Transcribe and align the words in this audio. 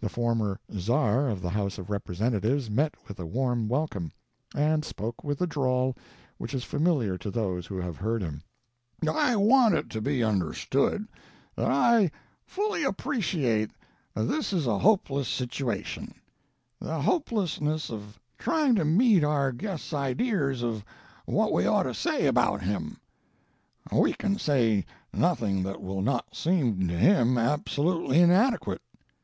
The 0.00 0.08
former 0.08 0.58
"Czar" 0.76 1.28
of 1.28 1.40
the 1.42 1.50
House 1.50 1.78
of 1.78 1.90
Representatives 1.90 2.68
met 2.68 2.96
with 3.06 3.20
a 3.20 3.24
warm 3.24 3.68
welcome, 3.68 4.10
and 4.52 4.84
spoke 4.84 5.22
with 5.22 5.38
the 5.38 5.46
drawl 5.46 5.96
which 6.38 6.54
is 6.54 6.64
familiar 6.64 7.16
to 7.18 7.30
those 7.30 7.66
who 7.68 7.76
have 7.76 7.96
heard 7.96 8.20
him: 8.20 8.42
"I 9.08 9.36
want 9.36 9.76
it 9.76 9.88
to 9.90 10.00
be 10.00 10.24
understood 10.24 11.06
that 11.54 11.70
I 11.70 12.10
fully 12.44 12.82
appreciate 12.82 13.70
that 14.14 14.24
this 14.24 14.52
is 14.52 14.66
a 14.66 14.76
hopeless 14.80 15.28
situation 15.28 16.14
the 16.80 17.00
hopelessness 17.00 17.90
of 17.90 18.18
trying 18.38 18.74
to 18.74 18.84
meet 18.84 19.22
our 19.22 19.52
guest's 19.52 19.94
ideas 19.94 20.64
of 20.64 20.84
what 21.26 21.52
we 21.52 21.64
ought 21.64 21.84
to 21.84 21.94
say 21.94 22.26
about 22.26 22.60
him. 22.60 22.96
We 23.92 24.14
can 24.14 24.36
say 24.40 24.84
nothing 25.14 25.62
that 25.62 25.80
will 25.80 26.02
not 26.02 26.34
seem 26.34 26.88
to 26.88 26.98
him 26.98 27.38
absolutely 27.38 28.18
inadequate. 28.20 28.82